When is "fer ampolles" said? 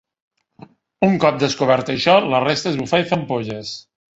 3.13-3.79